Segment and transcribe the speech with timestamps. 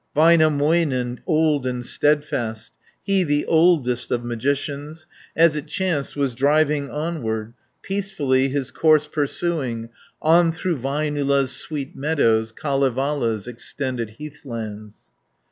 [0.17, 7.53] Väinämöinen, old and steadfast, He, the oldest of magicians, As it chanced was driving onward,
[7.83, 15.11] Peacefully his course pursuing On through Väinölä's sweet meadows, Kalevala's extended heathlands.